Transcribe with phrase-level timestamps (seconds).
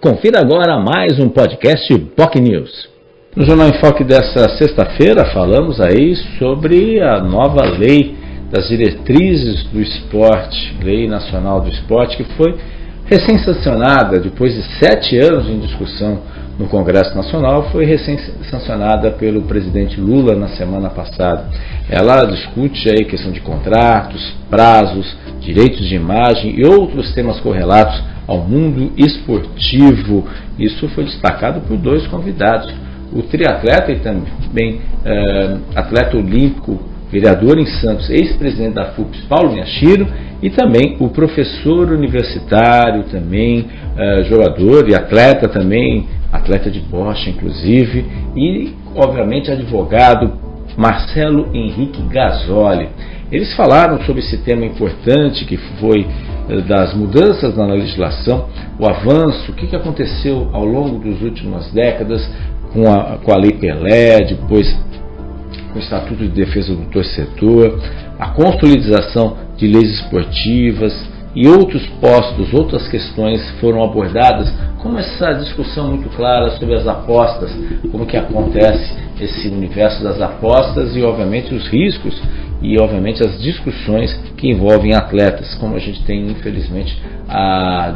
[0.00, 2.88] Confira agora mais um podcast POC News.
[3.36, 8.16] No Jornal em Foque dessa sexta-feira falamos aí sobre a nova lei
[8.50, 12.56] das diretrizes do esporte, Lei Nacional do Esporte, que foi
[13.04, 16.22] recém-sancionada depois de sete anos em discussão
[16.60, 21.46] no Congresso Nacional, foi recém-sancionada pelo presidente Lula na semana passada.
[21.88, 28.40] Ela discute aí questão de contratos, prazos, direitos de imagem e outros temas correlatos ao
[28.40, 30.28] mundo esportivo.
[30.58, 32.70] Isso foi destacado por dois convidados
[33.12, 36.78] o triatleta e também é, atleta olímpico,
[37.10, 40.06] vereador em Santos, ex-presidente da FUPS, Paulo Miyashiro,
[40.42, 43.66] e também o professor universitário, também
[43.96, 48.04] é, jogador e atleta também, atleta de bocha inclusive,
[48.36, 50.32] e obviamente advogado
[50.76, 52.88] Marcelo Henrique Gasoli.
[53.30, 56.06] Eles falaram sobre esse tema importante que foi
[56.48, 58.48] eh, das mudanças na legislação,
[58.78, 62.28] o avanço, o que aconteceu ao longo das últimas décadas
[62.72, 64.72] com a, com a Lei Pelé, depois
[65.72, 67.78] com o Estatuto de Defesa do Torcedor,
[68.18, 70.92] a consolidação de leis esportivas
[71.34, 77.50] e outros postos, outras questões foram abordadas, como essa discussão muito clara sobre as apostas,
[77.92, 82.20] como que acontece esse universo das apostas e obviamente os riscos
[82.62, 87.00] e obviamente as discussões que envolvem atletas, como a gente tem infelizmente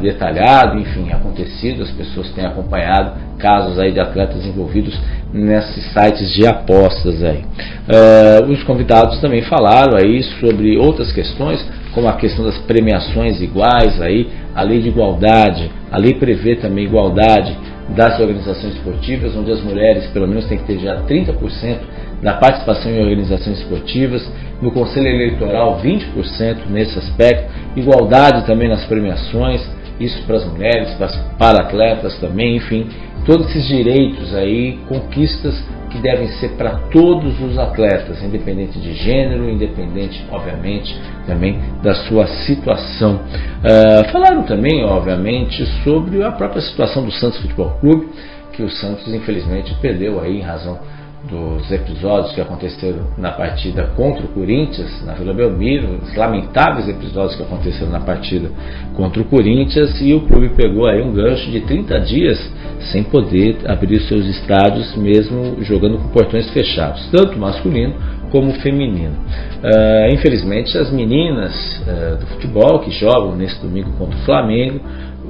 [0.00, 4.98] detalhado, enfim, acontecido, as pessoas têm acompanhado casos aí de atletas envolvidos
[5.32, 7.44] nesses sites de apostas aí.
[7.84, 14.00] Uh, os convidados também falaram aí sobre outras questões, como a questão das premiações iguais
[14.00, 17.56] aí, a lei de igualdade, a lei prevê também igualdade
[17.88, 21.78] das organizações esportivas, onde as mulheres pelo menos têm que ter já 30%
[22.24, 24.26] da participação em organizações esportivas,
[24.62, 29.60] no Conselho Eleitoral 20% nesse aspecto, igualdade também nas premiações,
[30.00, 30.96] isso para as mulheres,
[31.38, 32.88] para atletas também, enfim,
[33.26, 35.54] todos esses direitos aí, conquistas
[35.90, 42.26] que devem ser para todos os atletas, independente de gênero, independente, obviamente, também da sua
[42.26, 43.20] situação.
[43.60, 48.08] Uh, falaram também, obviamente, sobre a própria situação do Santos Futebol Clube,
[48.52, 50.80] que o Santos, infelizmente, perdeu aí em razão
[51.28, 57.36] dos episódios que aconteceram na partida contra o Corinthians, na Vila Belmiro, os lamentáveis episódios
[57.36, 58.50] que aconteceram na partida
[58.94, 62.52] contra o Corinthians, e o clube pegou aí um gancho de 30 dias
[62.92, 67.94] sem poder abrir seus estádios, mesmo jogando com portões fechados, tanto masculino
[68.30, 69.14] como feminino.
[69.62, 74.80] Uh, infelizmente, as meninas uh, do futebol que jogam nesse domingo contra o Flamengo,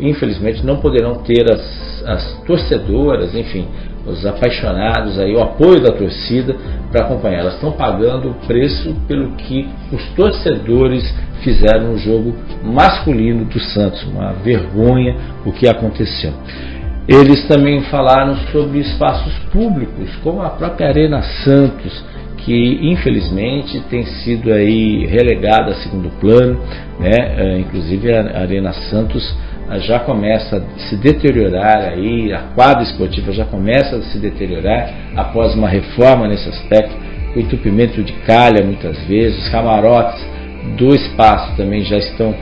[0.00, 3.66] infelizmente não poderão ter as, as torcedoras, enfim,
[4.06, 6.56] os apaixonados aí, o apoio da torcida
[6.90, 7.40] para acompanhar.
[7.40, 11.02] Elas estão pagando o preço pelo que os torcedores
[11.42, 14.02] fizeram no jogo masculino do Santos.
[14.04, 16.32] Uma vergonha o que aconteceu.
[17.08, 22.04] Eles também falaram sobre espaços públicos, como a própria Arena Santos,
[22.38, 26.60] que infelizmente tem sido aí relegada a segundo plano,
[26.98, 27.34] né?
[27.36, 29.36] É, inclusive a Arena Santos
[29.78, 35.54] já começa a se deteriorar aí, a quadra esportiva já começa a se deteriorar após
[35.54, 36.94] uma reforma nesse aspecto,
[37.34, 40.22] o entupimento de calha muitas vezes, os camarotes
[40.76, 42.34] do espaço também já estão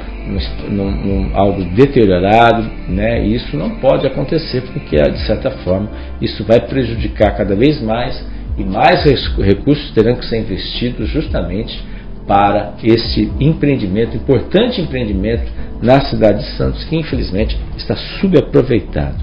[0.69, 3.24] num, num, algo deteriorado, né?
[3.24, 5.88] E isso não pode acontecer porque de certa forma
[6.20, 8.22] isso vai prejudicar cada vez mais
[8.58, 9.04] e mais
[9.38, 11.82] recursos terão que ser investidos justamente
[12.26, 15.50] para esse empreendimento, importante empreendimento
[15.82, 19.16] na cidade de Santos, que infelizmente está subaproveitado.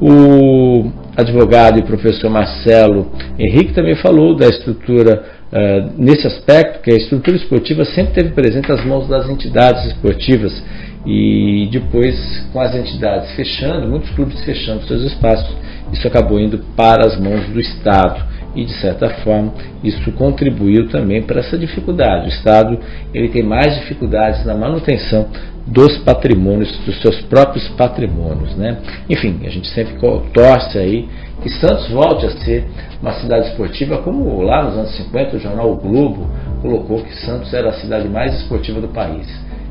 [0.00, 6.96] O advogado e professor Marcelo Henrique também falou da estrutura uh, nesse aspecto, que a
[6.96, 10.62] estrutura esportiva sempre teve presente as mãos das entidades esportivas
[11.04, 12.14] e depois
[12.52, 15.56] com as entidades fechando, muitos clubes fechando seus espaços,
[15.92, 19.54] isso acabou indo para as mãos do Estado e de certa forma
[19.84, 22.26] isso contribuiu também para essa dificuldade.
[22.26, 22.78] O Estado
[23.14, 25.28] ele tem mais dificuldades na manutenção
[25.64, 28.56] dos patrimônios, dos seus próprios patrimônios.
[28.56, 28.78] Né?
[29.08, 29.94] Enfim, a gente sempre
[30.32, 31.08] torce aí
[31.40, 32.66] que Santos volte a ser
[33.00, 36.28] uma cidade esportiva, como lá nos anos 50 o jornal o Globo
[36.60, 39.28] colocou que Santos era a cidade mais esportiva do país.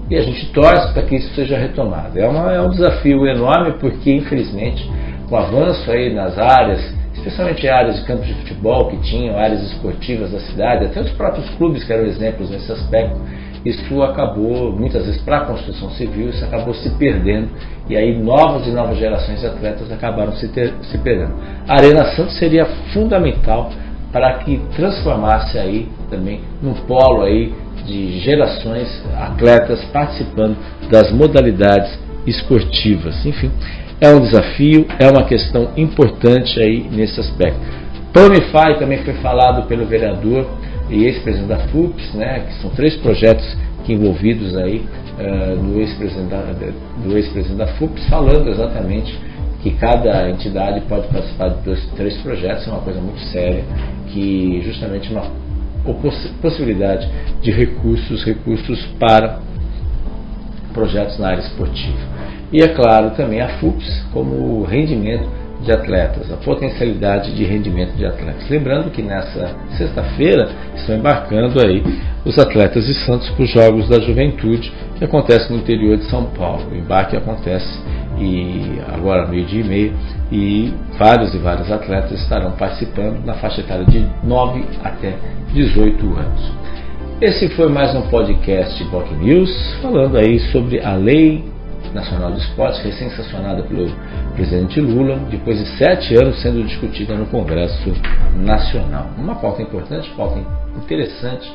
[0.09, 2.17] E a gente torce para que isso seja retomado.
[2.17, 4.89] É, uma, é um desafio enorme porque, infelizmente,
[5.27, 6.79] com o avanço aí nas áreas,
[7.17, 11.49] especialmente áreas de campos de futebol que tinham, áreas esportivas da cidade, até os próprios
[11.51, 13.19] clubes que eram exemplos nesse aspecto,
[13.65, 17.49] isso acabou, muitas vezes, para a construção civil, isso acabou se perdendo.
[17.89, 21.33] E aí novas e novas gerações de atletas acabaram se, ter, se perdendo.
[21.67, 23.71] A Arena Santos seria fundamental
[24.11, 27.53] para que transformasse aí também num polo aí
[27.85, 30.55] de gerações atletas participando
[30.89, 33.25] das modalidades esportivas.
[33.25, 33.51] Enfim,
[33.99, 37.59] é um desafio, é uma questão importante aí nesse aspecto.
[38.13, 40.47] Plamify também foi falado pelo vereador
[40.89, 44.85] e ex-presidente da FUPS, né, que são três projetos que envolvidos aí
[45.19, 49.17] uh, do ex-presidente da, ex-presidente da FUPS, falando exatamente
[49.61, 53.63] que cada entidade pode participar de dois, três projetos, é uma coisa muito séria,
[54.07, 55.31] que justamente uma
[56.41, 57.09] possibilidade
[57.41, 59.39] de recursos, recursos para
[60.73, 61.97] projetos na área esportiva.
[62.51, 65.27] E é claro também a FUPS como rendimento
[65.61, 68.47] de atletas, a potencialidade de rendimento de atletas.
[68.49, 71.83] Lembrando que nessa sexta-feira estão embarcando aí
[72.23, 76.25] os atletas de Santos para os Jogos da Juventude, que acontece no interior de São
[76.25, 76.69] Paulo.
[76.71, 77.67] O embarque acontece
[78.19, 79.93] e agora meio-dia e meio
[80.31, 85.15] e vários e vários atletas estarão participando na faixa etária de 9 até
[85.53, 86.51] 18 anos.
[87.19, 89.49] Esse foi mais um podcast Boc News,
[89.81, 91.56] falando aí sobre a Lei
[91.93, 93.89] Nacional do Esporte, recém-sancionada pelo
[94.35, 97.93] presidente Lula, depois de sete anos sendo discutida no Congresso
[98.35, 99.09] Nacional.
[99.17, 100.39] Uma pauta importante, pauta
[100.75, 101.51] interessante,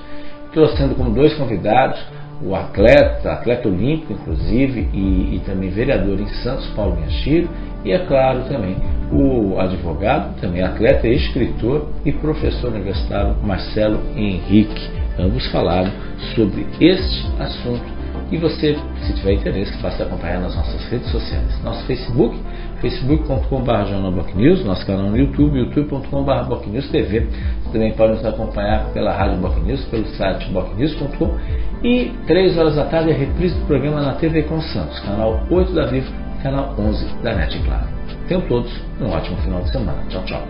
[0.53, 2.01] trouxendo como dois convidados
[2.45, 7.49] o atleta, atleta olímpico inclusive, e, e também vereador em Santos, Paulo Minhachiro,
[7.85, 8.77] e é claro também
[9.13, 14.91] o advogado, também atleta, escritor e professor universitário Marcelo Henrique.
[15.19, 15.91] Ambos falaram
[16.35, 18.02] sobre este assunto
[18.33, 18.75] e você,
[19.07, 21.63] se tiver interesse, basta acompanhar nas nossas redes sociais.
[21.63, 22.35] Nosso Facebook,
[22.81, 26.55] facebook.com.br News, nosso canal no YouTube, youtube.com.br
[26.91, 27.27] TV.
[27.63, 31.37] Você também pode nos acompanhar pela Rádio News, pelo site bocnews.com
[31.85, 35.73] e 3 horas da tarde a reprise do programa na TV com Santos, canal 8
[35.75, 36.11] da Vivo,
[36.43, 37.87] canal 11 da NET Claro.
[38.29, 40.03] Tenham todos um ótimo final de semana.
[40.09, 40.43] Tchau, tchau.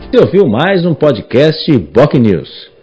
[0.00, 2.76] Você ouviu mais um podcast Boc News.